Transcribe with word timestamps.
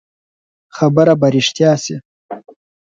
خبره 0.75 1.13
به 1.19 1.27
رښتيا 1.35 1.73
شي. 1.83 1.95